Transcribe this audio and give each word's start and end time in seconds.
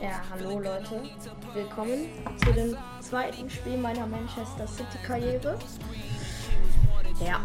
Ja, 0.00 0.22
hallo 0.30 0.60
Leute. 0.60 1.02
Willkommen 1.54 2.06
zu 2.36 2.52
dem 2.52 2.76
zweiten 3.00 3.50
Spiel 3.50 3.76
meiner 3.76 4.06
Manchester 4.06 4.64
City 4.68 4.96
Karriere. 5.04 5.58
Ja, 7.20 7.40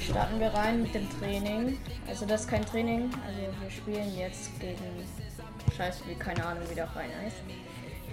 starten 0.00 0.40
wir 0.40 0.48
rein 0.48 0.82
mit 0.82 0.92
dem 0.94 1.08
Training. 1.20 1.78
Also 2.08 2.26
das 2.26 2.40
ist 2.40 2.50
kein 2.50 2.66
Training, 2.66 3.08
also 3.24 3.40
wir 3.40 3.70
spielen 3.70 4.18
jetzt 4.18 4.58
gegen 4.58 4.82
Scheiße, 5.76 6.08
wie 6.08 6.16
keine 6.16 6.44
Ahnung, 6.44 6.64
wie 6.68 6.74
der 6.74 6.88
Verein 6.88 7.10
heißt. 7.22 7.36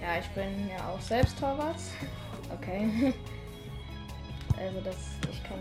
Ja, 0.02 0.20
ich 0.20 0.28
bin 0.36 0.70
ja 0.70 0.90
auch 0.90 1.02
selbst 1.02 1.40
Torwart. 1.40 1.80
Okay. 2.54 3.14
Also 4.60 4.82
das, 4.82 4.96
ich 5.32 5.44
kann. 5.44 5.60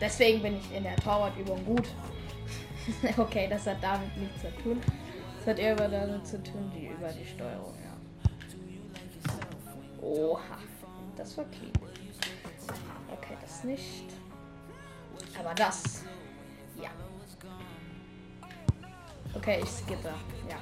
Deswegen 0.00 0.42
bin 0.42 0.56
ich 0.56 0.76
in 0.76 0.82
der 0.82 0.96
Torwartübung 0.96 1.64
gut. 1.64 1.88
okay, 3.16 3.46
das 3.48 3.68
hat 3.68 3.76
damit 3.80 4.16
nichts 4.16 4.40
zu 4.40 4.50
tun. 4.64 4.80
Das 5.38 5.46
hat 5.46 5.58
eher 5.60 5.76
damit 5.76 6.26
zu 6.26 6.42
tun, 6.42 6.70
die 6.74 6.88
über 6.88 7.08
die 7.08 7.24
Steuerung, 7.24 7.74
ja. 7.82 7.96
Oha, 10.02 10.58
das 11.16 11.38
war 11.38 11.44
clean. 11.44 11.72
Okay, 13.10 13.36
das 13.40 13.64
nicht. 13.64 14.04
Aber 15.38 15.54
das. 15.54 16.02
Ja. 16.82 16.90
Okay, 19.34 19.60
ich 19.62 19.70
skippe. 19.70 20.08
Ja. 20.48 20.56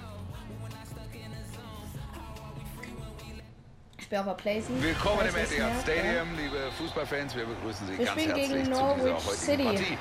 Ich 3.99 4.09
bin 4.09 4.19
auf 4.19 4.27
der 4.27 4.35
Playsee. 4.35 4.73
Willkommen 4.81 5.27
im 5.27 5.37
Etihad 5.37 5.73
Stadium, 5.83 6.29
liebe 6.37 6.71
Fußballfans. 6.79 7.35
Wir 7.35 7.47
begrüßen 7.47 7.87
Sie 7.87 7.99
Wir 7.99 8.07
ganz 8.07 8.21
herzlich 8.21 8.35
gegen 8.35 8.53
zu 8.53 8.59
dieser 8.59 8.81
Norwich 8.81 9.15
heutigen 9.15 9.37
City. 9.37 9.65
Partie. 9.65 9.99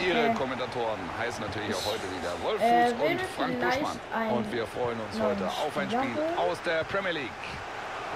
Ihre. 0.00 0.34
Kommentatoren 0.34 0.98
heißen 1.18 1.42
natürlich 1.44 1.74
auch 1.74 1.86
heute 1.86 2.02
wieder 2.10 2.32
Wolf 2.42 2.60
Äh, 2.60 2.92
und 2.92 3.20
Frank 3.36 3.60
Buschmann. 3.60 4.28
Und 4.30 4.52
wir 4.52 4.66
freuen 4.66 4.98
uns 5.00 5.20
heute 5.20 5.46
auf 5.46 5.76
ein 5.76 5.90
Spiel 5.90 6.22
aus 6.36 6.60
der 6.62 6.84
Premier 6.84 7.12
League. 7.12 7.30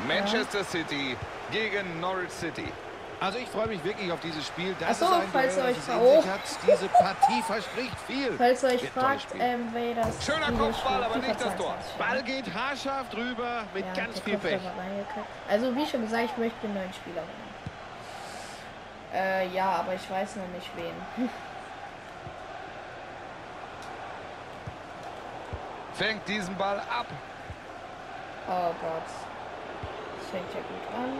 Manchester 0.06 0.64
City 0.64 1.16
gegen 1.50 2.00
Norwich 2.00 2.30
City. 2.30 2.66
Also 3.18 3.38
ich 3.38 3.48
freue 3.48 3.68
mich 3.68 3.82
wirklich 3.82 4.12
auf 4.12 4.20
dieses 4.20 4.46
Spiel. 4.46 4.76
Das 4.78 5.02
Ach 5.02 5.08
so, 5.08 5.14
ist 5.14 5.20
ein 5.22 5.28
falls 5.32 5.54
Duell, 5.54 5.74
ihr 5.74 6.18
euch 6.18 6.26
hat. 6.26 6.40
Diese 6.66 6.88
Partie 6.88 7.42
verspricht 7.46 7.98
viel. 8.06 8.32
Falls 8.36 8.62
ihr 8.62 8.68
euch 8.68 8.82
Wird 8.82 8.92
fragt, 8.92 9.26
ähm, 9.38 9.68
wer 9.72 9.94
das 9.94 10.24
Schöner 10.24 10.52
Kopfball, 10.52 11.02
aber 11.02 11.16
nicht 11.16 11.30
das 11.30 11.56
Tor. 11.56 11.74
22 11.96 11.98
war. 11.98 12.06
Ball 12.08 12.22
geht 12.22 12.54
haarscharf 12.54 13.08
drüber 13.08 13.62
mit 13.72 13.86
Ja, 13.86 14.04
ganz 14.04 14.20
viel 14.20 14.36
Pech. 14.36 14.60
Also 15.48 15.74
wie 15.74 15.86
schon 15.86 16.02
gesagt, 16.02 16.24
ich 16.24 16.36
möchte 16.36 16.58
einen 16.64 16.74
neuen 16.74 16.92
Spieler 16.92 17.22
holen. 17.22 17.46
Äh, 19.14 19.48
ja, 19.48 19.70
aber 19.80 19.94
ich 19.94 20.10
weiß 20.10 20.36
noch 20.36 20.48
nicht 20.48 20.70
wen. 20.76 21.26
Fängt 25.96 26.28
diesen 26.28 26.54
Ball 26.56 26.78
ab. 26.78 27.06
Oh 28.46 28.74
Gott. 28.82 29.06
Das 30.18 30.30
fängt 30.30 30.52
ja 30.52 30.60
gut 30.60 30.94
an. 30.94 31.10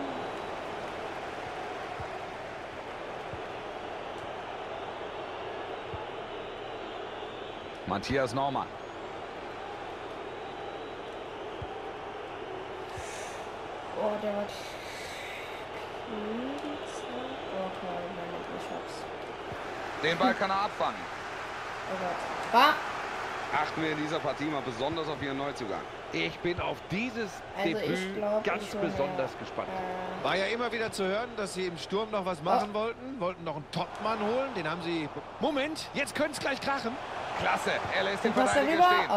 Matthias 7.86 8.34
Normann. 8.34 8.66
Oh, 13.98 14.10
der 14.22 14.36
hat. 14.36 14.50
Oh, 16.08 17.70
toll, 17.80 18.04
meine 18.14 18.36
ich 18.58 18.68
hab's. 18.70 18.94
Den 20.02 20.18
Ball 20.18 20.34
kann 20.34 20.50
er 20.50 20.62
abfangen. 20.64 21.00
Oh 21.90 21.96
Gott. 21.98 22.52
War. 22.52 22.74
Achten 23.56 23.82
wir 23.82 23.92
in 23.92 23.96
dieser 23.96 24.18
Partie 24.18 24.44
mal 24.44 24.60
besonders 24.60 25.08
auf 25.08 25.22
Ihren 25.22 25.38
Neuzugang. 25.38 25.80
Ich 26.12 26.38
bin 26.40 26.60
auf 26.60 26.76
dieses 26.90 27.30
Also 27.56 27.70
ich 27.70 27.78
Debüt 27.78 28.16
glaube, 28.16 28.42
ganz 28.44 28.66
besonders 28.74 29.32
mir, 29.32 29.38
gespannt. 29.38 29.68
Äh, 29.68 30.24
War 30.24 30.36
ja 30.36 30.44
immer 30.46 30.70
wieder 30.72 30.92
zu 30.92 31.04
hören, 31.04 31.30
dass 31.38 31.54
sie 31.54 31.66
im 31.66 31.78
Sturm 31.78 32.10
noch 32.10 32.26
was 32.26 32.42
machen 32.42 32.74
wollten. 32.74 33.18
Wollten 33.18 33.44
noch 33.44 33.56
einen 33.56 33.70
Topmann 33.70 34.18
holen. 34.20 34.52
Den 34.54 34.70
haben 34.70 34.82
sie... 34.82 35.08
Moment, 35.40 35.88
jetzt 35.94 36.14
könnte 36.14 36.32
es 36.32 36.40
gleich 36.40 36.60
krachen. 36.60 36.94
Klasse, 37.40 37.70
er 37.96 38.04
lässt 38.04 38.24
den 38.24 38.36
was 38.36 38.52
Verteidiger 38.52 38.82
stehen. 38.82 39.10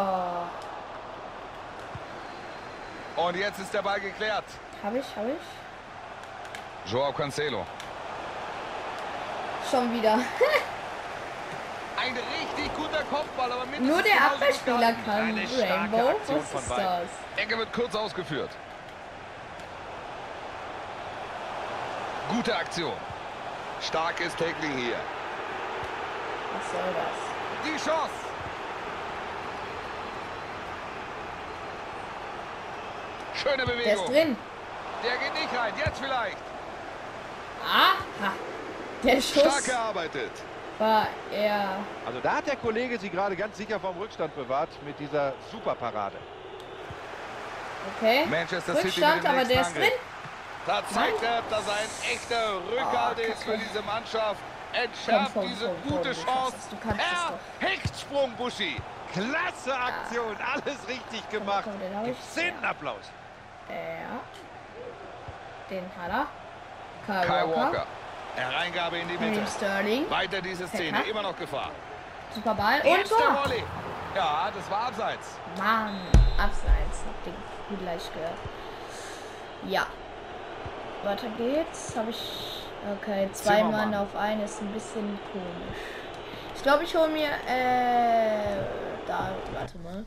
Oh. 3.17 3.27
Und 3.27 3.35
jetzt 3.35 3.59
ist 3.59 3.73
der 3.73 3.81
Ball 3.81 3.99
geklärt. 3.99 4.45
Hab 4.81 4.95
ich, 4.95 5.05
hab 5.17 5.25
ich. 5.25 6.91
Joao 6.91 7.11
Cancelo. 7.11 7.65
Schon 9.69 9.93
wieder. 9.93 10.19
Ein 12.01 12.13
richtig 12.15 12.73
guter 12.75 13.03
Kopfball, 13.05 13.51
aber 13.51 13.65
mindestens 13.65 13.89
Nur 13.89 14.01
der 14.01 14.25
Abwehrspieler 14.25 14.93
kann 15.05 15.37
Rainbow. 15.37 16.19
Was 16.27 16.63
ist 16.63 16.69
das? 16.69 17.09
Ecke 17.35 17.57
wird 17.57 17.73
kurz 17.73 17.95
ausgeführt. 17.95 18.51
Gute 22.29 22.55
Aktion. 22.55 22.93
Starkes 23.81 24.35
Tackling 24.35 24.77
hier. 24.77 24.95
Was 26.53 26.71
soll 26.71 26.93
das? 26.95 27.65
Die 27.65 27.89
Chance. 27.89 28.13
Schöne 33.35 33.65
Der 33.65 33.75
ist 33.75 33.83
Bewegung. 33.83 34.05
drin. 34.05 34.37
Der 35.03 35.17
geht 35.17 35.33
nicht 35.33 35.59
rein. 35.59 35.73
Jetzt 35.77 35.99
vielleicht. 35.99 36.37
Aha. 37.65 38.33
Der 39.03 39.21
Stark 39.21 39.45
Schuss 39.53 39.63
gearbeitet. 39.65 40.31
War 40.79 41.07
eher. 41.31 41.77
Also 42.05 42.19
da 42.21 42.35
hat 42.37 42.47
der 42.47 42.55
Kollege 42.55 42.97
sie 42.97 43.09
gerade 43.09 43.35
ganz 43.35 43.57
sicher 43.57 43.79
vom 43.79 43.97
Rückstand 43.97 44.35
bewahrt 44.35 44.69
mit 44.85 44.97
dieser 44.99 45.33
Superparade. 45.51 46.17
Okay. 47.97 48.25
Manchester 48.29 48.75
City 48.75 48.87
Rückstand, 48.87 49.25
aber 49.27 49.45
der 49.45 49.61
ist 49.61 49.75
drin. 49.75 49.91
Da 50.65 50.81
zeigt 50.91 51.23
er, 51.23 51.41
dass 51.49 51.67
er 51.67 51.73
ein 51.73 52.13
echter 52.13 52.55
Rückhalt 52.71 53.17
Oh, 53.19 53.31
ist 53.31 53.43
für 53.43 53.57
diese 53.57 53.81
Mannschaft. 53.83 54.41
Entschärft 54.73 55.31
Komm, 55.33 55.43
komm, 55.43 55.51
diese 55.51 55.65
komm, 55.65 55.75
komm, 55.87 55.97
gute 55.97 56.11
Chance. 56.11 56.55
du 56.69 56.77
kannst 56.77 57.01
doch. 57.01 57.67
Hechtsprung, 57.67 58.31
Buschi. 58.35 58.75
Klasse 59.13 59.73
Aktion, 59.75 60.35
alles 60.53 60.87
richtig 60.87 61.27
gemacht. 61.29 61.63
komm, 61.63 61.79
den. 61.79 62.15
Szenenapplaus. 62.31 63.11
Ja. 63.67 64.19
Den 65.69 65.83
hat 65.99 66.11
er. 66.11 66.27
Kyle, 67.07 67.27
Kai 67.27 67.47
Walker. 67.47 67.57
Walker. 67.57 67.85
Hereingabe 68.39 68.97
in 68.99 69.07
die 69.07 69.17
Mitte. 69.17 69.45
Sterling. 69.47 70.09
Weiter 70.09 70.41
diese 70.41 70.67
Szene. 70.67 70.97
Pekka. 70.97 71.09
Immer 71.09 71.21
noch 71.23 71.37
Gefahr. 71.37 71.71
Super 72.33 72.53
Ball. 72.55 72.81
Und 72.81 73.09
Tor. 73.09 73.43
Volley. 73.43 73.63
Ja, 74.15 74.49
das 74.55 74.69
war 74.71 74.87
abseits. 74.87 75.37
Mann. 75.57 75.99
Abseits. 76.37 77.03
Hab 77.05 77.23
den 77.25 77.33
gut 77.69 77.85
leicht 77.85 78.13
gehört. 78.13 78.37
Ja. 79.67 79.87
Weiter 81.03 81.27
geht's. 81.37 81.95
Habe 81.97 82.11
ich. 82.11 82.63
Okay, 83.01 83.29
zwei. 83.33 83.63
Mann 83.63 83.93
auf 83.93 84.15
einen 84.15 84.41
ist 84.43 84.61
ein 84.61 84.71
bisschen 84.71 85.19
komisch. 85.33 85.79
Ich 86.55 86.63
glaube, 86.63 86.83
ich 86.83 86.95
hole 86.95 87.09
mir. 87.09 87.29
Äh. 87.47 88.63
Da. 89.05 89.31
Warte 89.53 89.77
mal. 89.79 90.05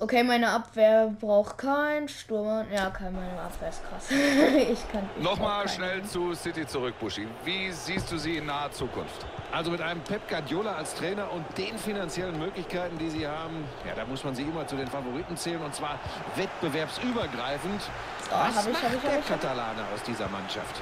Okay, 0.00 0.22
meine 0.22 0.48
Abwehr 0.50 1.12
braucht 1.20 1.58
keinen 1.58 2.08
Sturm. 2.08 2.66
Ja, 2.72 2.88
kein 2.90 3.12
meine 3.12 3.40
Abwehr 3.42 3.68
ist 3.68 3.82
krass. 3.88 4.08
ich 4.10 4.92
kann. 4.92 5.10
ich 5.16 5.24
Nochmal 5.24 5.68
schnell 5.68 6.04
zu 6.04 6.34
City 6.34 6.64
zurück, 6.64 6.94
Buschi. 7.00 7.26
Wie 7.44 7.72
siehst 7.72 8.12
du 8.12 8.16
sie 8.16 8.36
in 8.36 8.46
naher 8.46 8.70
Zukunft? 8.70 9.26
Also 9.50 9.72
mit 9.72 9.80
einem 9.80 10.00
Pep 10.02 10.28
Guardiola 10.28 10.76
als 10.76 10.94
Trainer 10.94 11.32
und 11.32 11.44
den 11.58 11.76
finanziellen 11.76 12.38
Möglichkeiten, 12.38 12.96
die 12.98 13.10
sie 13.10 13.26
haben, 13.26 13.64
ja, 13.84 13.94
da 13.96 14.04
muss 14.04 14.22
man 14.22 14.36
sie 14.36 14.42
immer 14.42 14.64
zu 14.68 14.76
den 14.76 14.86
Favoriten 14.86 15.36
zählen 15.36 15.62
und 15.62 15.74
zwar 15.74 15.98
wettbewerbsübergreifend. 16.36 17.82
So, 17.82 18.30
Was 18.30 18.66
ich, 18.66 18.72
macht 18.72 18.84
ich, 18.84 19.00
der 19.00 19.18
ich, 19.18 19.28
hab 19.30 19.40
Katalane 19.40 19.82
aus 19.92 20.02
dieser 20.04 20.28
Mannschaft? 20.28 20.80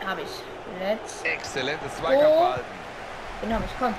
ich. 0.00 0.06
Hab 0.06 0.18
ich. 0.18 0.80
Let's. 0.80 1.22
Exzellentes 1.22 1.96
Zweikampfverhalten. 1.98 2.64
Den 3.42 3.54
hab 3.54 3.60
ich. 3.62 3.70
Komm. 3.78 3.94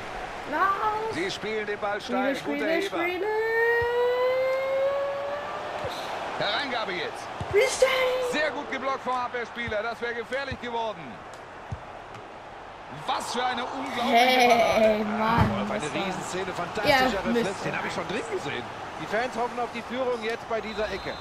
Lauf. 0.52 1.14
Sie 1.14 1.30
spielen 1.30 1.68
den 1.68 1.80
Ball 1.80 2.02
Spiele, 2.02 2.36
steil. 2.36 2.56
Guter 2.58 2.82
spiele, 2.82 3.06
Heber. 3.14 3.59
Hereingabe 6.40 6.94
jetzt. 6.94 7.28
Sehr 8.32 8.52
gut 8.52 8.72
geblockt 8.72 9.02
vom 9.04 9.14
Abwehrspieler. 9.14 9.84
Das 9.84 10.02
wäre 10.02 10.16
gefährlich 10.16 10.60
geworden. 10.62 11.14
Was 13.06 13.34
für 13.34 13.46
eine 13.46 13.64
unglaubliche. 13.66 14.16
Hey, 14.18 15.04
Mann. 15.04 15.62
Auf 15.62 15.72
eine 15.72 15.84
Riesenszene, 15.84 16.52
fantastischer 16.54 17.14
Ja, 17.14 17.20
Reflex. 17.26 17.62
Den 17.62 17.78
habe 17.78 17.88
ich 17.88 17.94
schon 17.94 18.08
drin 18.08 18.24
gesehen. 18.32 18.64
Die 19.02 19.06
Fans 19.06 19.36
hoffen 19.36 19.60
auf 19.60 19.70
die 19.74 19.82
Führung 19.84 20.22
jetzt 20.24 20.48
bei 20.50 20.60
dieser 20.62 20.86
Ecke. 20.86 21.14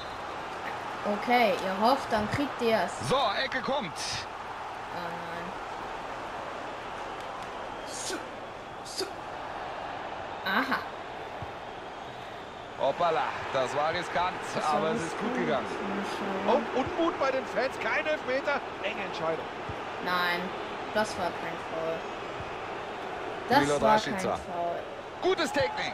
Okay, 1.05 1.53
ihr 1.63 1.87
hofft, 1.87 2.11
dann 2.11 2.29
kriegt 2.31 2.61
ihr 2.61 2.81
es. 2.85 3.09
So, 3.09 3.19
Ecke 3.43 3.61
kommt. 3.61 3.93
Oh 4.93 4.97
nein. 4.97 5.49
Aha. 10.45 10.79
Hoppala, 12.79 13.23
das 13.51 13.75
war 13.75 13.93
riskant, 13.93 14.37
aber 14.71 14.91
es 14.91 15.03
ist 15.03 15.19
gut 15.19 15.35
gegangen. 15.35 15.65
Oh, 16.47 16.59
Unmut 16.79 17.19
bei 17.19 17.31
den 17.31 17.45
Fans, 17.45 17.77
kein 17.79 18.05
Elfmeter. 18.05 18.61
Enge 18.83 19.03
Entscheidung. 19.03 19.45
Nein, 20.05 20.41
das 20.93 21.17
war 21.19 21.25
kein 21.25 21.53
Foul. 21.69 21.97
Das 23.49 23.59
Milot 23.59 23.81
war 23.81 23.99
kein 23.99 24.19
Foul. 24.19 24.39
Gutes 25.21 25.51
Tackling. 25.51 25.93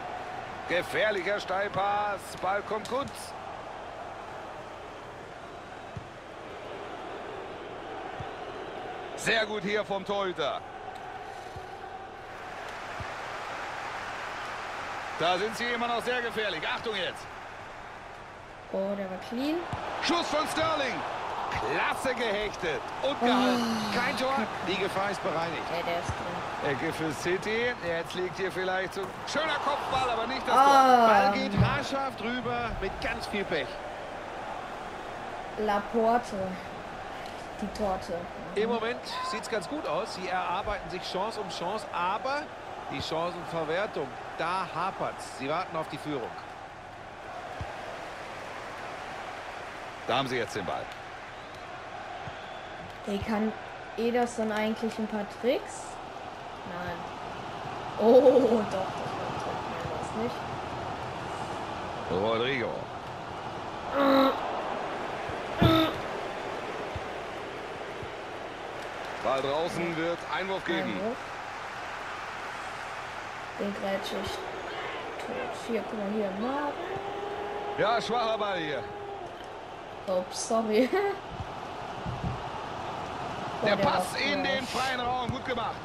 Gefährlicher 0.69 1.39
Steilpass. 1.39 2.19
Ball 2.41 2.61
kommt 2.63 2.89
gut. 2.89 3.07
Sehr 9.15 9.45
gut 9.47 9.63
hier 9.63 9.83
vom 9.83 10.05
Torhüter. 10.05 10.61
Da 15.19 15.37
sind 15.37 15.55
sie 15.55 15.65
immer 15.65 15.87
noch 15.87 16.03
sehr 16.03 16.21
gefährlich. 16.21 16.61
Achtung 16.67 16.95
jetzt. 16.95 17.23
Oh, 18.73 18.93
der 18.97 19.09
war 19.09 19.17
clean. 19.29 19.55
Schuss 20.03 20.27
von 20.27 20.45
Sterling. 20.49 20.95
Klasse 21.51 22.13
gehechtet 22.15 22.81
und 23.01 23.17
gehalten. 23.21 23.77
Kein 23.95 24.17
Tor. 24.17 24.35
Die 24.67 24.75
Gefahr 24.75 25.11
ist 25.11 25.23
bereinigt. 25.23 25.63
Ja, 25.71 25.83
der 25.85 25.99
ist 25.99 26.09
drin. 26.09 26.71
Ecke 26.71 26.93
für 26.93 27.11
City. 27.13 27.73
Jetzt 27.87 28.13
liegt 28.15 28.35
hier 28.37 28.51
vielleicht 28.51 28.93
so 28.95 29.01
schöner 29.31 29.55
Kopfball, 29.63 30.09
aber 30.09 30.27
nicht 30.27 30.41
das 30.45 30.53
Tor. 30.55 30.63
Ball 30.65 31.27
Ah, 31.27 31.31
geht 31.31 31.51
haarscharf 31.57 32.15
drüber 32.17 32.71
mit 32.81 32.91
ganz 33.01 33.27
viel 33.27 33.45
Pech. 33.45 33.67
Laporte. 35.59 36.35
Die 37.61 37.67
Torte. 37.67 38.13
Im 38.55 38.69
Moment 38.69 38.99
sieht 39.31 39.43
es 39.43 39.49
ganz 39.49 39.69
gut 39.69 39.87
aus. 39.87 40.15
Sie 40.15 40.27
erarbeiten 40.27 40.89
sich 40.89 41.01
Chance 41.09 41.39
um 41.39 41.49
Chance, 41.49 41.85
aber 41.93 42.41
die 42.91 43.01
Chancenverwertung, 43.01 44.07
da 44.37 44.67
hapert's. 44.73 45.37
Sie 45.39 45.49
warten 45.49 45.75
auf 45.75 45.87
die 45.89 45.97
Führung. 45.97 46.29
Da 50.07 50.17
haben 50.17 50.27
sie 50.27 50.37
jetzt 50.37 50.55
den 50.55 50.65
Ball. 50.65 50.85
Ey, 53.07 53.17
kann 53.19 53.51
Ederson 53.97 54.51
eigentlich 54.51 54.97
ein 54.99 55.07
paar 55.07 55.25
Tricks? 55.41 55.83
Nein. 56.69 56.97
Oh, 57.99 58.61
doch, 58.71 58.71
das 58.71 58.71
war 58.71 59.25
ein 59.25 59.37
Trick. 59.41 59.59
Nein, 59.71 59.89
das 59.99 60.09
nicht. 60.23 60.35
Rodrigo. 62.11 62.69
Ball 69.23 69.41
draußen 69.41 69.97
wird 69.97 70.19
Einwurf 70.35 70.65
geben. 70.65 70.93
Einwurf. 70.93 71.17
Den 73.59 73.73
grätsch 73.81 74.11
ich. 74.23 74.31
Tot. 75.25 75.35
Hier, 75.67 75.83
guck 75.89 75.97
mal 75.99 76.09
hier. 76.13 76.29
Marvin. 76.39 76.73
Ja, 77.77 78.01
schwacher 78.01 78.37
Ball 78.37 78.57
hier. 78.59 78.83
Ups, 80.07 80.47
sorry. 80.47 80.89
Boah, 83.61 83.67
Der 83.69 83.77
war 83.83 83.93
Pass 83.93 84.15
in 84.19 84.43
den 84.43 84.65
freien 84.67 84.99
Raum. 84.99 85.31
Gut 85.31 85.45
gemacht. 85.45 85.75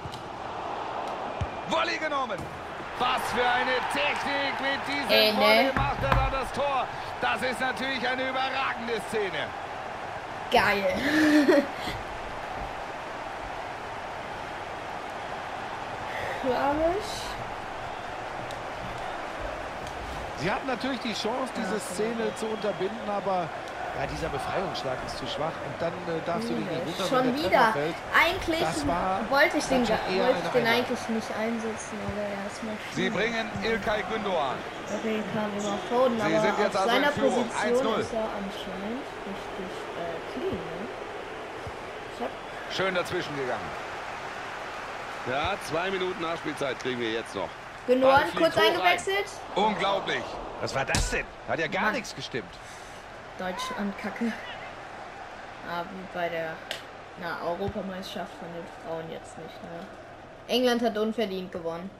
Volley 1.68 1.98
genommen. 1.98 2.38
Was 2.98 3.22
für 3.32 3.48
eine 3.48 3.78
Technik 3.92 4.60
mit 4.60 4.80
diesem 4.86 5.08
Ey, 5.10 5.32
ne? 5.32 5.38
Volley 5.38 5.72
macht 5.74 6.02
er 6.02 6.10
da 6.10 6.28
das 6.30 6.52
Tor. 6.52 6.86
Das 7.20 7.40
ist 7.42 7.60
natürlich 7.60 8.06
eine 8.06 8.28
überragende 8.28 9.00
Szene. 9.08 9.46
Geil. 10.50 10.96
Flamisch. 16.42 17.29
Sie 20.40 20.50
hatten 20.50 20.66
natürlich 20.66 21.00
die 21.00 21.12
Chance, 21.12 21.52
diese 21.56 21.74
Ja, 21.74 21.80
Szene 21.80 22.34
zu 22.36 22.46
unterbinden, 22.46 23.08
aber 23.08 23.48
ja, 23.98 24.06
dieser 24.06 24.28
Befreiungsschlag 24.30 24.96
ist 25.06 25.18
zu 25.18 25.26
schwach. 25.26 25.52
Und 25.66 25.74
dann 25.78 25.92
äh, 26.08 26.20
darfst 26.24 26.48
du 26.48 26.54
dich 26.54 26.64
nicht 26.64 26.86
wundern, 26.86 27.08
Schon 27.08 27.26
wenn 27.26 27.36
der 27.36 27.50
wieder. 27.50 27.74
Eigentlich 28.16 28.64
wollte 29.28 29.58
ich 29.58 29.64
den, 29.66 29.84
schon 29.84 29.98
wollte 29.98 30.40
ich 30.44 30.50
den 30.56 30.66
eigentlich 30.66 31.02
nicht 31.10 31.30
einsetzen, 31.36 31.98
aber 32.08 32.22
er 32.24 32.46
ist 32.48 32.64
mal 32.64 32.72
Sie 32.92 33.10
bringen 33.10 33.50
Ilkay 33.62 34.00
Gündoğan. 34.08 34.56
Okay, 34.96 35.22
kam 35.34 35.50
über 35.52 35.76
Foden, 35.90 36.16
Sie 36.16 36.22
aber 36.22 36.40
sind 36.40 36.58
jetzt 36.58 36.76
auf 36.76 36.88
also 36.88 36.96
in 36.96 37.02
seiner. 37.02 37.12
Position 37.12 37.94
1-0. 37.94 38.00
ist 38.00 38.12
er 38.14 38.28
anscheinend 38.40 39.04
richtig 39.28 39.72
äh, 40.00 40.16
clean, 40.32 40.56
ne? 40.56 40.88
Schön 42.70 42.94
dazwischen 42.94 43.36
gegangen. 43.36 43.68
Ja, 45.28 45.54
zwei 45.68 45.90
Minuten 45.90 46.22
Nachspielzeit 46.22 46.78
kriegen 46.78 47.00
wir 47.00 47.10
jetzt 47.12 47.34
noch. 47.34 47.48
Gündogan 47.90 48.30
kurz 48.36 48.54
hoch 48.54 48.60
rein. 48.60 48.66
eingewechselt. 48.68 49.26
Unglaublich. 49.56 50.22
Was 50.60 50.72
war 50.76 50.84
das 50.84 51.10
denn? 51.10 51.24
Hat 51.48 51.58
ja 51.58 51.66
gar 51.66 51.82
Mann. 51.82 51.94
nichts 51.94 52.14
gestimmt. 52.14 52.54
Deutschland 53.36 53.98
kacke. 53.98 54.32
Ah, 55.68 55.82
wie 55.82 56.14
bei 56.14 56.28
der 56.28 56.54
na, 57.20 57.42
Europameisterschaft 57.44 58.30
von 58.38 58.48
den 58.54 58.64
Frauen 58.84 59.10
jetzt 59.10 59.36
nicht, 59.38 59.62
ne? 59.64 59.86
England 60.46 60.82
hat 60.82 60.96
unverdient 60.96 61.50
gewonnen. 61.50 61.90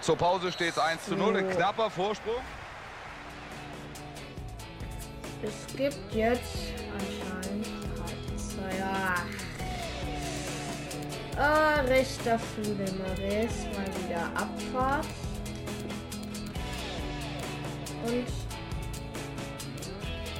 Zur 0.00 0.16
Pause 0.16 0.50
steht 0.50 0.70
es 0.70 0.78
1 0.78 1.04
zu 1.04 1.14
0. 1.14 1.36
Ein 1.36 1.50
knapper 1.50 1.90
Vorsprung. 1.90 2.42
Es 5.42 5.76
gibt 5.76 6.12
jetzt 6.12 6.72
anscheinend 6.92 7.66
Halbzeit. 8.00 8.80
Ah, 11.38 11.80
rechter 11.86 12.38
Flügel 12.38 12.90
Marais 12.94 13.66
mal 13.74 13.86
wieder 14.02 14.24
Abfahrt. 14.34 15.06
Und 18.06 18.26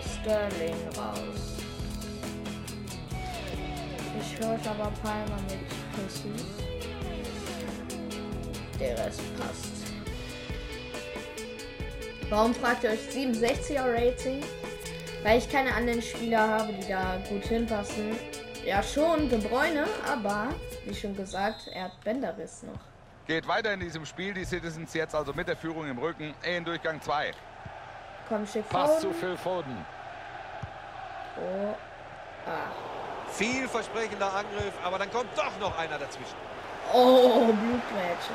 Sterling 0.03 0.75
raus. 0.97 1.57
Ich 4.19 4.41
höre 4.41 4.59
aber 4.71 4.91
Palmer 5.03 5.39
mit 5.49 5.61
Jesus. 5.99 6.47
Der 8.81 8.97
Rest 8.99 9.21
passt. 9.39 9.77
Warum 12.31 12.55
fragt 12.55 12.85
ihr 12.85 12.91
euch 12.91 13.01
67er 13.01 13.85
Rating? 13.85 14.43
Weil 15.23 15.39
ich 15.39 15.49
keine 15.51 15.75
anderen 15.75 16.01
Spieler 16.01 16.49
habe, 16.49 16.73
die 16.73 16.89
da 16.89 17.19
gut 17.29 17.45
hinpassen. 17.45 18.17
Ja, 18.67 18.83
schon 18.83 19.29
De 19.31 19.39
Bruyne, 19.39 19.87
aber 20.05 20.49
wie 20.85 20.95
schon 20.95 21.15
gesagt, 21.17 21.69
er 21.69 21.85
hat 21.85 22.01
Bänderriss 22.03 22.65
noch. 22.65 22.81
Geht 23.29 23.47
weiter 23.47 23.73
in 23.73 23.79
diesem 23.79 24.05
Spiel. 24.05 24.35
Die 24.35 24.45
Citizens 24.45 24.93
jetzt 24.93 25.15
also 25.15 25.33
mit 25.33 25.47
der 25.47 25.57
Führung 25.57 25.89
im 25.89 25.99
Rücken 25.99 26.35
in 26.43 26.65
Durchgang 26.65 27.01
2. 27.01 27.31
Komm, 28.29 28.45
schick 28.45 28.69
Pass 28.69 29.01
zu. 29.01 29.13
Phil 29.13 29.37
Foden. 29.37 29.87
Oh. 31.37 31.77
Ah. 32.45 33.31
Vielversprechender 33.31 34.35
Angriff, 34.35 34.75
aber 34.83 34.99
dann 34.99 35.13
kommt 35.13 35.29
doch 35.37 35.57
noch 35.61 35.79
einer 35.79 35.99
dazwischen. 35.99 36.35
Oh, 36.93 37.47
Blutgrätsche. 37.47 38.33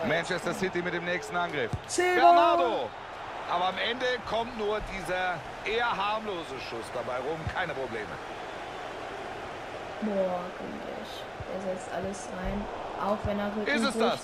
Okay. 0.00 0.08
Manchester 0.08 0.54
City 0.54 0.80
mit 0.80 0.94
dem 0.94 1.04
nächsten 1.04 1.36
Angriff. 1.36 1.70
Silva. 1.88 2.14
Bernardo. 2.14 2.88
Aber 3.50 3.68
am 3.68 3.78
Ende 3.78 4.06
kommt 4.30 4.56
nur 4.58 4.80
dieser 4.96 5.34
eher 5.66 5.94
harmlose 5.94 6.58
Schuss 6.70 6.86
dabei 6.94 7.18
rum. 7.18 7.38
Keine 7.54 7.74
Probleme. 7.74 8.08
Boah, 10.02 10.40
günstig. 10.58 11.24
Er 11.54 11.60
setzt 11.74 11.92
alles 11.92 12.28
rein. 12.36 12.64
Auch 13.02 13.18
wenn 13.24 13.38
er 13.38 13.46
Rücken 13.56 13.66
Ist 13.66 13.84
es 13.84 13.98
das? 13.98 14.20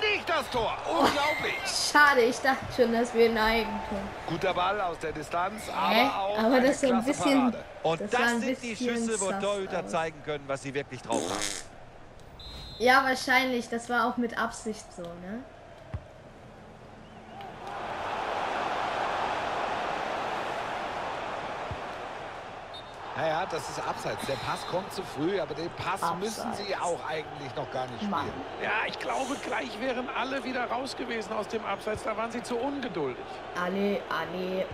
Nicht 0.00 0.28
das 0.28 0.48
Tor. 0.50 0.72
Unglaublich. 0.88 1.54
Schade, 1.66 2.20
ich 2.22 2.38
dachte 2.38 2.64
schon, 2.76 2.92
dass 2.92 3.12
wir 3.14 3.28
ein 3.30 3.36
Eigentum. 3.38 3.98
Guter 4.28 4.54
Ball 4.54 4.80
aus 4.80 4.98
der 5.00 5.10
Distanz, 5.12 5.62
aber 5.68 5.94
Hä? 5.94 6.06
auch 6.08 6.38
Aber 6.38 6.54
eine 6.56 6.66
das 6.68 6.82
ist 6.82 6.92
ein 6.92 7.04
bisschen- 7.04 7.50
Parade. 7.50 7.64
Und 7.82 8.00
Das 8.00 8.10
das, 8.12 8.30
sind 8.40 8.62
die 8.62 8.76
Schüsse, 8.76 9.20
wo 9.20 9.32
Torhüter 9.32 9.86
zeigen 9.88 10.22
können, 10.24 10.44
was 10.46 10.62
sie 10.62 10.72
wirklich 10.72 11.02
drauf 11.02 11.22
haben. 11.28 11.72
Ja, 12.78 13.02
wahrscheinlich. 13.04 13.68
Das 13.68 13.88
war 13.90 14.08
auch 14.08 14.16
mit 14.16 14.38
Absicht 14.38 14.84
so, 14.96 15.02
ne? 15.02 15.42
Naja, 23.16 23.46
das 23.50 23.68
ist 23.68 23.78
abseits. 23.86 24.24
Der 24.26 24.34
Pass 24.36 24.66
kommt 24.70 24.92
zu 24.92 25.02
früh, 25.02 25.38
aber 25.38 25.54
den 25.54 25.68
Pass 25.70 26.02
Abseits. 26.02 26.18
müssen 26.44 26.54
sie 26.54 26.74
auch 26.76 26.98
eigentlich 27.06 27.54
noch 27.54 27.70
gar 27.70 27.84
nicht 27.86 27.96
spielen. 27.96 28.10
Mann. 28.10 28.30
Ja, 28.62 28.70
ich 28.86 28.98
glaube, 28.98 29.36
gleich 29.44 29.70
wären 29.80 30.08
alle 30.16 30.42
wieder 30.44 30.64
raus 30.64 30.96
gewesen 30.96 31.32
aus 31.34 31.46
dem 31.48 31.64
Abseits. 31.64 32.02
Da 32.04 32.16
waren 32.16 32.30
sie 32.30 32.42
zu 32.42 32.56
ungeduldig. 32.56 33.22
Alle, 33.62 34.00
alle. 34.08 34.64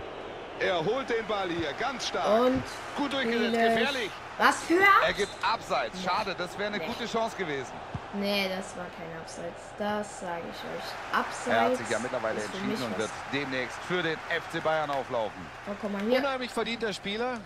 Er 0.61 0.83
holt 0.83 1.09
den 1.09 1.25
Ball 1.27 1.47
hier, 1.49 1.71
ganz 1.73 2.07
stark. 2.07 2.41
Und 2.47 2.63
Gut 2.97 3.13
durchgesetzt, 3.13 3.53
gefährlich. 3.53 4.11
Was 4.37 4.63
für 4.63 4.73
Er 4.75 5.09
Abs 5.09 5.17
gibt 5.17 5.31
Abseits. 5.41 6.03
Schade, 6.03 6.35
das 6.37 6.57
wäre 6.57 6.67
eine 6.67 6.77
Nee. 6.79 6.85
gute 6.87 7.05
Chance 7.05 7.35
gewesen. 7.37 7.71
Nee, 8.13 8.49
das 8.49 8.75
war 8.75 8.85
kein 8.97 9.19
Abseits. 9.21 9.61
Das 9.77 10.19
sage 10.21 10.41
ich 10.49 10.57
euch. 10.57 11.17
Abseits. 11.19 11.47
Er 11.47 11.61
hat 11.61 11.75
sich 11.77 11.89
ja 11.89 11.99
mittlerweile 11.99 12.41
entschieden 12.41 12.83
und 12.83 12.97
wird 12.97 13.09
demnächst 13.31 13.77
für 13.87 14.01
den 14.01 14.17
FC 14.29 14.61
Bayern 14.63 14.89
auflaufen. 14.89 15.45
Oh, 15.67 15.75
guck 15.79 15.91
mal 15.91 16.01
hier. 16.01 16.19
Unheimlich 16.19 16.51
verdienter 16.51 16.91
Spieler. 16.91 17.37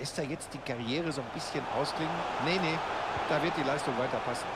Lässt 0.00 0.16
er 0.16 0.24
jetzt 0.24 0.48
die 0.54 0.58
Karriere 0.58 1.12
so 1.12 1.20
ein 1.20 1.26
bisschen 1.34 1.62
ausklingen? 1.78 2.14
Nee, 2.46 2.58
nee. 2.62 2.78
Da 3.28 3.42
wird 3.42 3.52
die 3.58 3.62
Leistung 3.62 3.92
weiter 3.98 4.16
passen. 4.24 4.46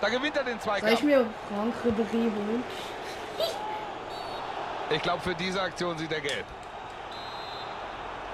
Da 0.00 0.08
gewinnt 0.08 0.36
er 0.36 0.44
den 0.44 0.60
Soll 0.60 0.74
ich 0.76 0.80
Zweikampf. 0.82 1.02
mir 1.02 1.26
Franck 1.48 1.74
Ribéry 1.84 2.30
holen? 2.30 2.62
Ich 4.90 5.02
glaube, 5.02 5.20
für 5.22 5.34
diese 5.34 5.60
Aktion 5.60 5.98
sieht 5.98 6.12
er 6.12 6.20
gelb. 6.20 6.44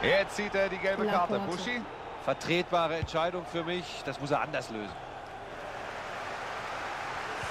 Jetzt 0.03 0.37
sieht 0.37 0.55
er 0.55 0.69
die 0.69 0.77
gelbe 0.77 1.07
Karte. 1.07 1.39
Buschi? 1.39 1.81
Vertretbare 2.27 2.97
Entscheidung 2.97 3.47
für 3.47 3.65
mich, 3.65 4.03
das 4.05 4.21
muss 4.21 4.31
er 4.31 4.43
anders 4.43 4.69
lösen. 4.69 4.93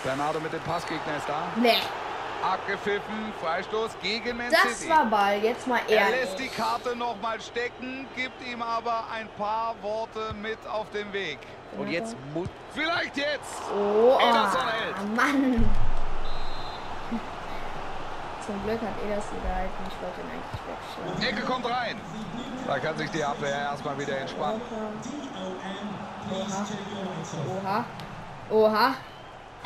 Bernardo 0.04 0.40
mit 0.40 0.54
dem 0.54 0.62
Passgegner 0.62 1.18
ist 1.18 1.28
da. 1.28 1.48
Nee, 1.56 1.78
Abgepfiffen, 2.44 3.34
Freistoß 3.42 3.92
gegen 4.02 4.38
Man 4.38 4.52
das 4.52 4.80
City. 4.80 4.90
war 4.90 5.06
Ball. 5.06 5.38
Jetzt 5.44 5.68
mal 5.68 5.80
er 5.88 6.10
lässt 6.10 6.38
die 6.40 6.44
ehrlich. 6.44 6.58
Karte 6.58 6.96
noch 6.96 7.20
mal 7.22 7.40
stecken, 7.42 8.08
gibt 8.16 8.42
ihm 8.48 8.62
aber 8.62 9.06
ein 9.14 9.28
paar 9.38 9.76
Worte 9.82 10.34
mit 10.42 10.58
auf 10.68 10.90
den 10.92 11.12
Weg. 11.14 11.40
Und 11.78 11.90
jetzt 11.90 12.16
muss 12.34 12.48
Vielleicht 12.74 13.18
jetzt. 13.18 13.62
Oh, 13.76 14.20
hält. 14.20 15.16
Mann. 15.16 15.68
Zum 18.46 18.64
Glück 18.64 18.80
hat 18.82 18.94
Ederson 19.04 19.42
gehalten. 19.42 19.74
Ich 19.88 20.02
wollte 20.02 20.22
ihn 20.22 20.30
eigentlich 20.32 20.62
wegschlagen. 20.68 21.38
Ecke 21.38 21.42
kommt 21.52 21.66
rein. 21.66 22.00
Da 22.68 22.80
kann 22.80 22.98
sich 22.98 23.10
die 23.12 23.24
Abwehr 23.24 23.50
erstmal 23.50 23.98
wieder 24.00 24.18
entspannen. 24.20 24.62
Oha. 27.64 27.86
Oha. 28.50 28.94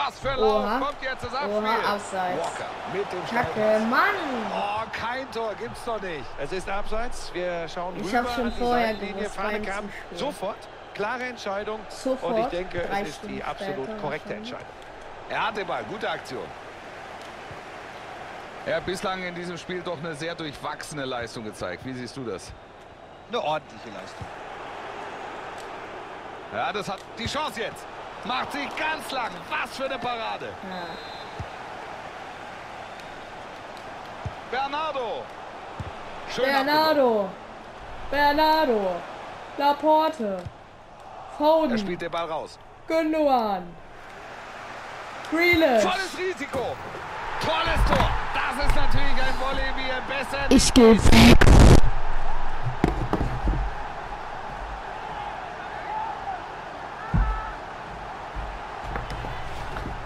Was 0.05 0.19
für 0.19 0.31
ein 0.31 0.39
Oha. 0.39 0.79
Lauf 0.79 0.87
kommt 0.87 1.01
jetzt 1.03 1.23
das 1.23 1.33
Abspiel. 1.33 1.57
Oha, 1.57 1.93
abseits. 1.93 2.43
Walker 2.43 2.65
mit 2.93 3.11
dem 3.11 3.25
Kacke. 3.27 3.79
Mann. 3.89 4.15
Oh, 4.53 4.83
kein 4.91 5.31
Tor 5.31 5.53
gibt's 5.59 5.83
doch 5.85 6.01
nicht. 6.01 6.25
Es 6.39 6.51
ist 6.51 6.69
abseits. 6.69 7.31
Wir 7.33 7.67
schauen 7.67 7.95
Ich 7.97 8.07
rüber 8.07 8.19
hab 8.19 8.35
schon 8.35 8.45
an 8.45 8.53
die 8.55 8.63
vorher 8.63 8.93
gewusst, 8.95 9.35
Fahne 9.35 9.61
kam 9.61 9.89
sofort. 10.13 10.57
Klare 10.93 11.23
Entscheidung. 11.23 11.79
Sofort. 11.89 12.33
Und 12.33 12.39
ich 12.41 12.47
denke, 12.47 12.79
Drei 12.79 13.01
es 13.01 13.09
ist 13.09 13.21
die 13.23 13.27
Stunden 13.27 13.41
absolut 13.43 13.85
später 13.85 14.01
korrekte. 14.01 14.33
Entscheidung. 14.33 14.67
Er 15.29 15.47
hat 15.47 15.57
den 15.57 15.67
Ball, 15.67 15.83
gute 15.83 16.09
Aktion. 16.09 16.45
Er 18.65 18.75
hat 18.77 18.85
bislang 18.85 19.23
in 19.23 19.33
diesem 19.33 19.57
Spiel 19.57 19.81
doch 19.81 19.97
eine 19.97 20.13
sehr 20.13 20.35
durchwachsene 20.35 21.05
Leistung 21.05 21.43
gezeigt. 21.43 21.85
Wie 21.85 21.93
siehst 21.93 22.17
du 22.17 22.23
das? 22.23 22.51
Eine 23.29 23.41
ordentliche 23.41 23.89
Leistung. 23.89 24.25
Ja, 26.53 26.73
das 26.73 26.89
hat 26.89 26.99
die 27.17 27.25
Chance 27.25 27.61
jetzt. 27.61 27.85
Macht 28.23 28.51
sich 28.51 28.67
ganz 28.75 29.11
lang. 29.11 29.31
Was 29.49 29.75
für 29.75 29.85
eine 29.85 29.97
Parade. 29.97 30.49
Ja. 30.69 30.85
Bernardo. 34.51 35.23
Schön. 36.33 36.45
Bernardo. 36.45 37.29
Bernardo. 38.11 38.95
Laporte. 39.57 40.37
Er 40.37 41.37
Foden. 41.37 41.77
spielt 41.77 42.01
den 42.01 42.11
Ball 42.11 42.25
raus. 42.25 42.59
Gündogan. 42.87 43.63
Grealish. 45.31 45.81
Volles 45.81 46.17
Risiko. 46.17 46.75
Tolles 47.43 47.83
Tor. 47.87 48.09
Das 48.33 48.65
ist 48.65 48.75
natürlich 48.75 49.17
ein 49.23 49.35
Volley, 49.39 49.71
wie 49.77 49.89
er 49.89 50.01
besser... 50.01 50.45
Ich 50.49 50.73
geh 50.73 50.91
weg. 50.91 51.60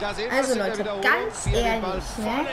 Also, 0.08 0.58
Leute, 0.60 0.84
ganz 0.84 1.48
er 1.48 1.54
ehrlich, 1.54 1.84
ne? 2.18 2.46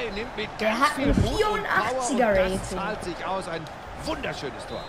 Der 0.61 0.79
hat 0.79 0.97
ein 0.99 1.09
Mut 1.09 1.45
und 1.45 1.67
84er 1.67 1.93
Power 1.95 2.11
und 2.11 2.21
Rating. 2.23 2.61
Das 2.61 2.71
zahlt 2.71 3.05
sich 3.05 3.27
aus. 3.27 3.49
Ein 3.49 3.65
wunderschönes 4.05 4.67
Tor. 4.67 4.81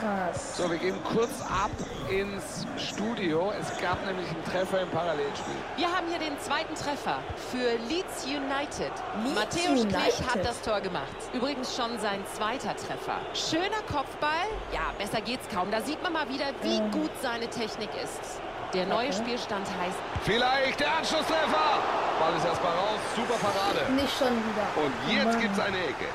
Krass. 0.00 0.56
So, 0.56 0.70
wir 0.70 0.78
gehen 0.78 0.96
kurz 1.04 1.40
ab 1.42 1.70
ins 2.10 2.66
Studio. 2.76 3.52
Es 3.58 3.80
gab 3.80 4.04
nämlich 4.04 4.28
einen 4.28 4.44
Treffer 4.44 4.80
im 4.82 4.90
Parallelspiel. 4.90 5.54
Wir 5.76 5.86
haben 5.86 6.06
hier 6.08 6.18
den 6.18 6.38
zweiten 6.40 6.74
Treffer 6.74 7.18
für 7.50 7.76
Leeds 7.88 8.24
United. 8.24 8.92
Leeds 9.22 9.34
Matthäus 9.34 9.80
United. 9.84 10.30
hat 10.30 10.44
das 10.44 10.60
Tor 10.62 10.80
gemacht. 10.80 11.06
Übrigens 11.32 11.74
schon 11.76 11.98
sein 12.00 12.22
zweiter 12.34 12.76
Treffer. 12.76 13.20
Schöner 13.34 13.82
Kopfball. 13.90 14.46
Ja, 14.72 14.92
besser 14.98 15.20
geht's 15.20 15.48
kaum. 15.54 15.70
Da 15.70 15.80
sieht 15.80 16.02
man 16.02 16.12
mal 16.12 16.28
wieder, 16.28 16.46
wie 16.62 16.78
Ähm. 16.78 16.90
gut 16.90 17.10
seine 17.22 17.48
Technik 17.48 17.90
ist. 18.02 18.40
Der 18.74 18.86
neue 18.86 19.08
Okay. 19.08 19.12
Spielstand 19.18 19.66
heißt 19.80 19.96
Vielleicht 20.24 20.80
der 20.80 20.96
Anschlusstreffer. 20.96 21.78
Ball 22.18 22.36
ist 22.36 22.44
erstmal 22.44 22.72
raus. 22.74 22.98
Super 23.14 23.34
Parade. 23.34 23.92
Nicht 23.92 24.18
schon 24.18 24.28
wieder. 24.28 24.84
Und 24.84 24.92
jetzt 25.12 25.24
Mann. 25.26 25.40
gibt 25.40 25.52
es 25.56 25.60
eine 25.64 25.78
Ecke. 25.78 26.06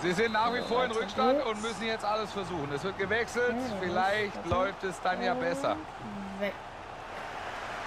Sie 0.00 0.12
sind 0.12 0.32
nach 0.32 0.52
wie 0.52 0.62
vor 0.62 0.84
in 0.84 0.90
Rückstand 0.90 1.44
und 1.44 1.62
müssen 1.62 1.84
jetzt 1.86 2.04
alles 2.04 2.32
versuchen. 2.32 2.70
Es 2.74 2.82
wird 2.82 2.98
gewechselt. 2.98 3.54
Vielleicht 3.80 4.46
läuft 4.46 4.82
es 4.82 5.00
dann 5.02 5.22
ja 5.22 5.34
besser. 5.34 5.76
Weg. 6.40 6.54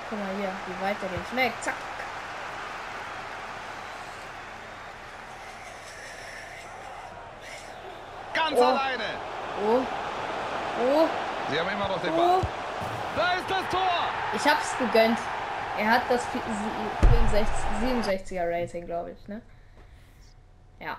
Guck 0.10 0.20
mal 0.20 0.28
hier, 0.38 0.50
wie 0.68 0.86
weit 0.86 0.96
er 1.02 1.10
den 1.10 1.25
schmeckt. 1.32 1.64
Zack. 1.64 1.74
Ganz 8.34 8.58
Oh. 8.60 8.64
alleine. 8.64 9.04
Oh. 9.66 9.82
Oh. 10.82 11.08
Sie 11.51 11.60
haben 11.60 11.70
immer 11.70 11.88
noch 11.88 12.01
den 12.01 12.12
Oh. 12.13 12.17
Ball. 12.17 12.41
Da 13.15 13.34
ist 13.34 13.50
das 13.50 13.70
Tor. 13.72 14.10
Ich 14.36 14.46
hab's 14.46 14.77
gegönnt. 14.77 15.17
Er 15.77 15.89
hat 15.91 16.01
das 16.10 16.22
vi- 16.34 16.41
sie- 16.41 17.08
64 17.08 17.55
67er 17.82 18.50
Rating, 18.50 18.86
glaube 18.86 19.12
ich, 19.12 19.27
ne? 19.27 19.41
Ja. 20.79 20.98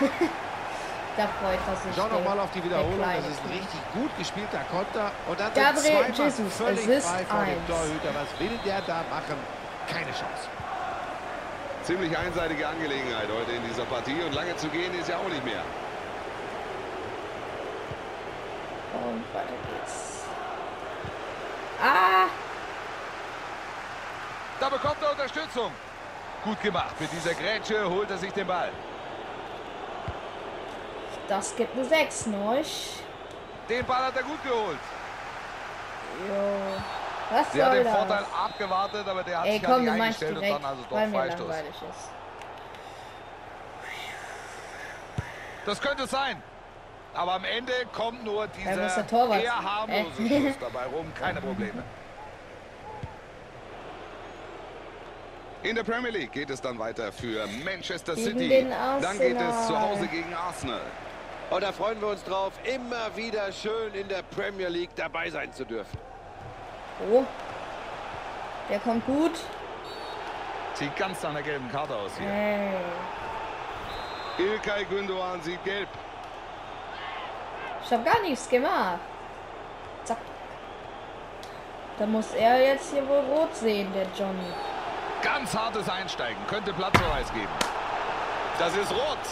da 1.16 1.26
freut 1.40 1.58
er 1.66 1.76
sich. 1.76 1.92
Schau 1.96 2.06
noch 2.08 2.16
der- 2.22 2.28
mal 2.28 2.38
auf 2.40 2.50
die 2.52 2.60
der 2.60 2.70
Wiederholung. 2.70 3.00
Das 3.00 3.26
ist 3.26 3.40
ein 3.44 3.50
richtig 3.50 3.80
gut 3.94 4.10
gespielter 4.18 4.60
Konter. 4.70 5.10
Und 5.28 5.38
dann 5.40 5.52
Gabriel 5.54 5.82
sind 5.82 6.14
zwei 6.16 6.24
Jesus, 6.24 6.54
völlig 6.56 7.02
frei 7.02 7.24
vor 7.24 7.44
dem. 7.44 7.66
Torhüter. 7.66 8.10
Was 8.14 8.40
will 8.40 8.58
der 8.64 8.80
da 8.82 9.02
machen? 9.10 9.36
Keine 9.90 10.10
Chance. 10.12 10.46
Ziemlich 11.82 12.16
einseitige 12.16 12.68
Angelegenheit 12.68 13.28
heute 13.32 13.52
in 13.52 13.64
dieser 13.66 13.84
Partie 13.84 14.20
und 14.22 14.32
lange 14.34 14.54
zu 14.56 14.68
gehen 14.68 14.92
ist 14.98 15.08
ja 15.08 15.16
auch 15.16 15.28
nicht 15.28 15.44
mehr. 15.44 15.62
Und 19.08 19.34
weiter 19.34 19.48
geht's. 19.48 20.24
Ah! 21.82 22.26
Da 24.60 24.68
bekommt 24.68 24.96
er 25.00 25.12
Unterstützung. 25.12 25.72
Gut 26.44 26.60
gemacht. 26.60 27.00
Mit 27.00 27.10
dieser 27.12 27.34
Grätsche 27.34 27.88
holt 27.88 28.10
er 28.10 28.18
sich 28.18 28.32
den 28.32 28.46
Ball. 28.46 28.70
Das 31.28 31.54
gibt 31.56 31.74
eine 31.74 31.84
6, 31.84 32.26
ne? 32.26 32.62
Den 33.68 33.86
Ball 33.86 34.04
hat 34.06 34.16
er 34.16 34.22
gut 34.22 34.42
geholt. 34.42 34.78
Jo. 36.28 36.34
Was 37.30 37.46
hat 37.46 37.52
soll 37.52 37.84
den 37.84 37.92
Vorteil 37.92 38.24
das? 38.24 38.44
abgewartet, 38.44 39.08
aber 39.08 39.22
der 39.22 39.38
hat 39.38 39.46
Ey, 39.46 39.52
sich 39.58 39.62
komm, 39.62 39.82
nicht 39.82 39.90
eingestellt 39.90 40.36
und 40.36 40.42
direkt, 40.42 40.64
dann 40.64 40.70
also 40.70 40.82
doch 40.88 41.10
Freistoß. 41.18 41.54
Das 45.66 45.80
könnte 45.80 46.06
sein. 46.06 46.42
Aber 47.14 47.32
am 47.34 47.44
Ende 47.44 47.72
kommt 47.92 48.24
nur 48.24 48.46
dieser 48.48 48.76
der 48.76 49.06
Torwart? 49.06 49.42
eher 49.42 49.56
harmlose 49.62 50.22
Äh. 50.22 50.28
Schuss 50.48 50.58
dabei 50.60 50.84
rum. 50.86 51.12
Keine 51.18 51.40
Probleme. 51.40 51.82
In 55.64 55.74
der 55.74 55.82
Premier 55.82 56.10
League 56.10 56.32
geht 56.32 56.50
es 56.50 56.60
dann 56.60 56.78
weiter 56.78 57.10
für 57.12 57.44
Manchester 57.64 58.14
Gegen 58.14 58.26
City. 58.38 58.66
Dann 59.00 59.18
geht 59.18 59.36
es 59.36 59.42
Arsenal. 59.42 59.66
zu 59.66 59.80
Hause 59.80 60.06
gegen 60.06 60.32
Arsenal. 60.34 60.80
Und 61.50 61.62
da 61.62 61.72
freuen 61.72 62.00
wir 62.00 62.08
uns 62.08 62.22
drauf, 62.24 62.52
immer 62.64 63.16
wieder 63.16 63.50
schön 63.52 63.92
in 63.94 64.06
der 64.08 64.22
Premier 64.22 64.68
League 64.68 64.94
dabei 64.94 65.30
sein 65.30 65.52
zu 65.52 65.64
dürfen. 65.64 65.98
Oh. 67.10 67.24
Der 68.70 68.78
kommt 68.80 69.04
gut. 69.06 69.32
Sieht 70.74 70.94
ganz 70.96 71.22
nach 71.22 71.30
einer 71.30 71.42
gelben 71.42 71.68
Karte 71.72 71.96
aus 71.96 72.12
hier. 72.18 72.28
Ey. 72.28 72.70
Ilkay 74.38 74.84
Gündoğan 74.84 75.40
sieht 75.42 75.64
gelb. 75.64 75.88
Ich 77.88 77.94
hab 77.94 78.04
gar 78.04 78.20
nichts 78.20 78.46
gemacht. 78.50 78.98
Zack. 80.04 80.18
Da 81.98 82.04
muss 82.04 82.34
er 82.34 82.60
jetzt 82.60 82.92
hier 82.92 83.08
wohl 83.08 83.20
rot 83.20 83.56
sehen, 83.56 83.90
der 83.94 84.04
Johnny. 84.14 84.52
Ganz 85.22 85.56
hartes 85.56 85.88
Einsteigen. 85.88 86.36
Könnte 86.48 86.74
Platzverweis 86.74 87.32
geben. 87.32 87.48
Das 88.58 88.76
ist 88.76 88.92
rot. 88.92 89.24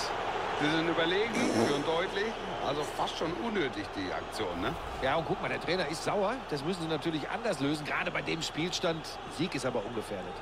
Sie 0.63 0.71
sind 0.71 0.89
überlegen, 0.89 1.35
führen 1.35 1.85
deutlich. 1.85 2.33
Also 2.67 2.83
fast 2.97 3.19
schon 3.19 3.31
unnötig, 3.47 3.85
die 3.95 4.11
Aktion, 4.11 4.59
ne? 4.63 4.75
Ja, 5.03 5.17
und 5.17 5.27
guck 5.27 5.43
mal, 5.43 5.49
der 5.49 5.61
Trainer 5.61 5.87
ist 5.89 6.05
sauer. 6.05 6.33
Das 6.49 6.65
müssen 6.65 6.81
sie 6.81 6.89
natürlich 6.89 7.29
anders 7.29 7.61
lösen, 7.61 7.85
gerade 7.85 8.11
bei 8.11 8.23
dem 8.23 8.41
Spielstand. 8.41 9.05
Sieg 9.37 9.55
ist 9.55 9.67
aber 9.67 9.85
ungefährdet. 9.85 10.33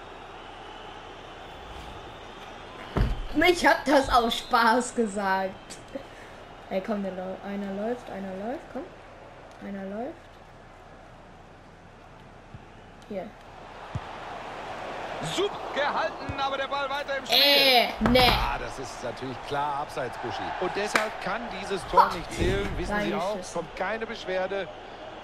Ich 3.49 3.67
hab 3.67 3.85
das 3.85 4.09
aus 4.09 4.39
Spaß 4.39 4.95
gesagt. 4.95 5.51
Ey, 6.71 6.81
komm, 6.85 7.03
der 7.03 7.13
Läu- 7.13 7.37
einer 7.47 7.73
läuft, 7.73 8.11
einer 8.11 8.35
läuft, 8.47 8.65
komm. 8.73 8.83
Einer 9.67 9.85
läuft. 9.85 10.15
Hier. 13.09 13.27
Super 15.35 15.55
gehalten, 15.75 16.39
aber 16.39 16.57
der 16.59 16.67
Ball 16.67 16.89
weiter 16.91 17.17
im 17.19 17.25
Spiel. 17.27 17.39
Äh, 17.39 17.89
ne. 18.11 18.31
Ah, 18.31 18.59
das 18.59 18.79
ist 18.79 19.03
natürlich 19.05 19.37
klar 19.47 19.81
abseits, 19.83 20.17
Buschi. 20.19 20.43
Und 20.61 20.71
deshalb 20.77 21.13
kann 21.23 21.43
dieses 21.61 21.87
Tor 21.89 22.11
nicht 22.15 22.31
zählen. 22.33 22.69
Wissen 22.77 23.01
Sie 23.01 23.15
auch, 23.15 23.29
Reingeschissen. 23.31 23.55
kommt 23.55 23.77
keine 23.77 24.07
Beschwerde. 24.07 24.69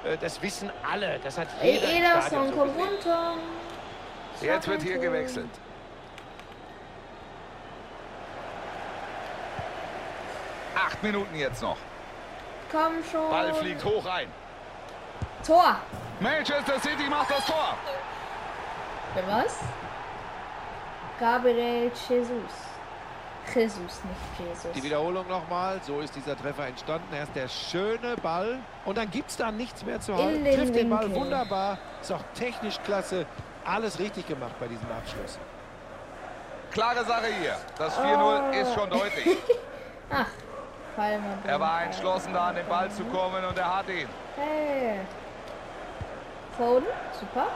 Äh, 0.04 0.16
Das 0.18 0.40
wissen 0.40 0.70
alle. 0.90 1.18
Das 1.22 1.36
hat 1.36 1.48
Ey, 1.60 1.74
jeder 1.74 1.90
im 1.90 1.96
Ederson, 2.04 2.48
so 2.48 2.54
komm 2.56 2.70
runter. 2.70 3.34
Jetzt 4.40 4.68
wird 4.68 4.82
hier 4.82 4.94
Tor. 4.94 5.02
gewechselt. 5.02 5.50
Acht 11.00 11.04
Minuten 11.04 11.34
jetzt 11.34 11.62
noch. 11.62 11.78
Komm 12.70 13.02
schon. 13.10 13.30
Ball 13.30 13.54
fliegt 13.54 13.82
hoch 13.82 14.04
ein. 14.04 14.28
Tor. 15.46 15.76
Manchester 16.20 16.78
City 16.78 17.08
macht 17.08 17.30
das 17.30 17.46
Tor. 17.46 17.74
Wer 19.14 19.26
was? 19.26 19.56
Gabriel 21.18 21.90
Jesus. 22.06 22.52
Jesus, 23.54 23.80
nicht 24.04 24.48
Jesus. 24.50 24.72
Die 24.74 24.82
Wiederholung 24.82 25.26
nochmal. 25.26 25.80
So 25.86 26.00
ist 26.00 26.14
dieser 26.14 26.36
Treffer 26.36 26.66
entstanden. 26.66 27.14
Erst 27.14 27.34
der 27.34 27.48
schöne 27.48 28.16
Ball. 28.22 28.58
Und 28.84 28.98
dann 28.98 29.10
gibt 29.10 29.30
es 29.30 29.38
da 29.38 29.50
nichts 29.50 29.82
mehr 29.82 30.02
zu 30.02 30.14
halten. 30.14 30.44
den 30.44 30.54
Trifft 30.54 30.74
den 30.74 30.90
Ball 30.90 31.04
Winkel. 31.06 31.18
wunderbar. 31.18 31.78
Ist 32.02 32.12
auch 32.12 32.20
technisch 32.34 32.76
klasse. 32.84 33.24
Alles 33.64 33.98
richtig 33.98 34.28
gemacht 34.28 34.52
bei 34.60 34.68
diesem 34.68 34.90
Abschluss. 34.92 35.38
Klare 36.72 37.06
Sache 37.06 37.28
hier. 37.40 37.56
Das 37.78 37.98
4-0 37.98 38.50
ist 38.50 38.74
schon 38.74 38.90
deutlich. 38.90 39.38
Ach, 40.10 40.26
mal 41.00 41.38
Er 41.46 41.60
war 41.60 41.82
entschlossen, 41.82 42.32
da 42.32 42.48
an 42.48 42.56
den 42.56 42.66
Ball 42.68 42.90
zu 42.90 43.04
kommen 43.04 43.44
und 43.44 43.56
er 43.58 43.78
hat 43.78 43.88
ihn. 43.88 44.08
Hey. 44.36 45.00
Foden, 46.56 46.86
super. 47.18 47.46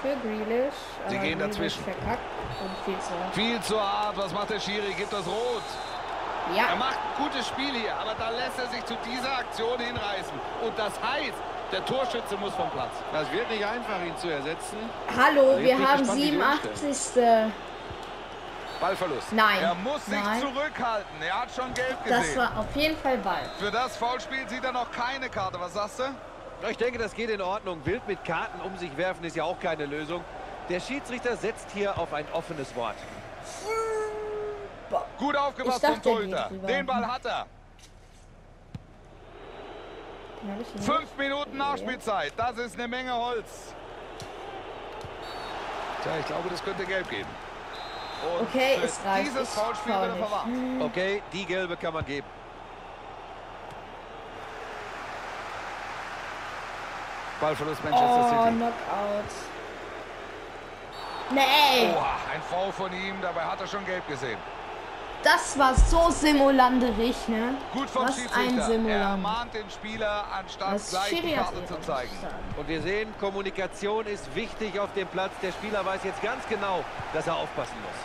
Für 0.00 0.16
Grealish. 0.26 0.74
Sie 1.08 1.18
gehen 1.18 1.38
Grealish 1.38 1.56
dazwischen. 1.56 1.84
Verkackt 1.84 2.20
und 2.62 2.84
viel 2.84 3.00
zu 3.00 3.10
hart. 3.10 3.34
Viel 3.34 3.60
zu 3.60 3.80
hart. 3.80 4.16
Was 4.16 4.32
macht 4.32 4.50
der 4.50 4.60
Schiri? 4.60 4.92
Gibt 4.96 5.12
das 5.12 5.26
Rot. 5.26 5.62
Er 6.50 6.56
Ja, 6.56 6.74
macht 6.76 6.98
ein 6.98 7.24
gutes 7.24 7.46
Spiel 7.46 7.70
hier, 7.72 7.94
aber 7.94 8.14
da 8.18 8.30
lässt 8.30 8.58
er 8.58 8.66
sich 8.66 8.84
zu 8.84 8.94
dieser 9.06 9.38
Aktion 9.38 9.78
hinreißen. 9.78 10.34
Und 10.64 10.76
das 10.76 10.92
heißt, 11.00 11.38
der 11.70 11.84
Torschütze 11.84 12.36
muss 12.36 12.52
vom 12.54 12.68
Platz. 12.70 12.90
Das 13.12 13.30
wird 13.32 13.48
nicht 13.48 13.64
einfach, 13.64 14.00
ihn 14.04 14.16
zu 14.16 14.28
ersetzen. 14.28 14.76
hallo, 15.16 15.56
wir 15.58 15.78
haben 15.78 15.98
gespannt, 15.98 16.18
wie 16.18 16.30
die 16.30 16.30
87. 16.32 17.52
Ballverlust. 18.82 19.32
Nein. 19.32 19.60
Er 19.62 19.74
muss 19.76 20.04
sich 20.06 20.20
Nein. 20.20 20.40
zurückhalten. 20.40 21.22
Er 21.22 21.40
hat 21.42 21.50
schon 21.54 21.72
gelb 21.72 21.96
Das 22.04 22.18
gesehen. 22.22 22.38
war 22.38 22.58
auf 22.58 22.74
jeden 22.76 22.96
Fall 22.98 23.16
Ball. 23.18 23.48
Für 23.58 23.70
das 23.70 23.96
Foulspiel 23.96 24.48
sieht 24.48 24.64
er 24.64 24.72
noch 24.72 24.90
keine 24.90 25.28
Karte. 25.30 25.60
Was 25.60 25.74
sagst 25.74 26.00
du? 26.00 26.68
Ich 26.68 26.76
denke, 26.76 26.98
das 26.98 27.14
geht 27.14 27.30
in 27.30 27.40
Ordnung. 27.40 27.80
Wild 27.86 28.06
mit 28.08 28.24
Karten 28.24 28.60
um 28.60 28.76
sich 28.76 28.94
werfen 28.96 29.24
ist 29.24 29.36
ja 29.36 29.44
auch 29.44 29.58
keine 29.60 29.86
Lösung. 29.86 30.24
Der 30.68 30.80
Schiedsrichter 30.80 31.36
setzt 31.36 31.70
hier 31.72 31.96
auf 31.96 32.12
ein 32.12 32.24
offenes 32.32 32.74
Wort. 32.74 32.96
Gut 35.16 35.36
aufgepasst 35.36 35.86
vom 35.86 36.02
Torhüter. 36.02 36.50
Den 36.66 36.84
Ball 36.84 37.06
hat 37.06 37.24
er. 37.24 37.46
Fünf 40.80 41.16
Minuten 41.16 41.56
Nachspielzeit. 41.56 42.32
Das 42.36 42.58
ist 42.58 42.74
eine 42.74 42.88
Menge 42.88 43.14
Holz. 43.14 43.74
Tja, 46.02 46.12
ich 46.18 46.26
glaube, 46.26 46.48
das 46.50 46.62
könnte 46.64 46.84
gelb 46.84 47.08
geben. 47.08 47.28
Und 48.22 48.46
Okay, 48.48 48.78
es 48.84 49.00
reicht. 49.04 49.28
Dieses 49.30 49.48
Ich 49.48 49.60
Foulspiel 49.60 49.92
faul 49.92 50.02
wird 50.02 50.10
er 50.12 50.16
nicht. 50.16 50.28
verwarnt. 50.28 50.82
Okay, 50.82 51.22
die 51.32 51.44
gelbe 51.44 51.76
kann 51.76 51.92
man 51.94 52.04
geben. 52.04 52.26
Ballverlust 57.40 57.82
Manchester 57.82 58.08
Oh, 58.08 58.44
City. 58.44 58.56
Knockout. 58.56 59.32
Nee, 61.30 61.92
Oha, 61.96 62.16
ein 62.32 62.42
Foul 62.42 62.72
von 62.72 62.92
ihm. 62.92 63.20
Dabei 63.20 63.42
hat 63.42 63.60
er 63.60 63.66
schon 63.66 63.84
gelb 63.86 64.06
gesehen. 64.06 64.38
Das 65.24 65.58
war 65.58 65.74
so 65.74 66.10
simulanderig, 66.10 67.16
ne? 67.28 67.54
Gut 67.72 67.88
vom 67.88 68.06
Was 68.06 68.18
ein. 68.34 68.88
Er 68.88 69.16
mahnt 69.16 69.54
den 69.54 69.68
Spieler, 69.70 70.24
anstatt 70.32 70.74
Was 70.74 70.90
gleich 70.90 71.20
die 71.22 71.34
Karte 71.34 71.64
zu 71.66 71.80
zeigen. 71.80 72.10
Und 72.56 72.68
wir 72.68 72.82
sehen, 72.82 73.14
Kommunikation 73.20 74.06
ist 74.06 74.34
wichtig 74.34 74.78
auf 74.78 74.92
dem 74.94 75.08
Platz. 75.08 75.32
Der 75.42 75.52
Spieler 75.52 75.84
weiß 75.84 76.00
jetzt 76.04 76.22
ganz 76.22 76.46
genau, 76.48 76.84
dass 77.12 77.26
er 77.26 77.36
aufpassen 77.36 77.76
muss. 77.82 77.98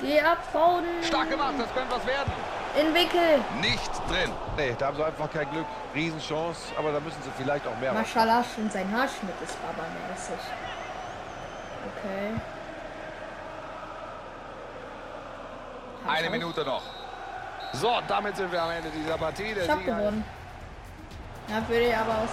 Geh 0.00 0.20
ab, 0.20 0.38
Foden. 0.52 1.02
Stark 1.02 1.30
gemacht, 1.30 1.54
das 1.58 1.72
könnte 1.72 1.94
was 1.94 2.06
werden. 2.06 2.32
In 2.78 2.94
Wickel. 2.94 3.42
Nicht 3.62 3.90
drin. 4.10 4.30
Nee, 4.56 4.76
da 4.78 4.88
haben 4.88 4.96
sie 4.96 5.04
einfach 5.04 5.30
kein 5.32 5.50
Glück. 5.50 5.64
Riesenchance, 5.94 6.60
aber 6.78 6.92
da 6.92 7.00
müssen 7.00 7.22
sie 7.22 7.30
vielleicht 7.38 7.66
auch 7.66 7.76
mehr 7.80 7.94
machen. 7.94 8.02
Maschallah, 8.02 8.44
schon 8.54 8.70
sein 8.70 8.92
Haarschnitt 8.92 9.34
ist 9.42 9.56
barbermäßig. 9.62 10.36
Okay. 11.96 12.32
Hab 15.94 15.95
ich 15.95 15.95
Eine. 16.08 16.30
Minute 16.30 16.64
noch. 16.64 16.82
So, 17.72 17.90
damit 18.08 18.36
sind 18.36 18.50
wir 18.50 18.62
am 18.62 18.70
Ende 18.70 18.88
dieser 18.90 19.18
Partie. 19.18 19.52
Der 19.54 19.64
Ich 19.64 19.70
hab 19.70 19.78
Sieger 19.78 19.96
gewonnen. 19.96 20.24
Ja, 21.48 21.68
würde 21.68 21.96
aber 21.96 22.12
aus 22.12 22.24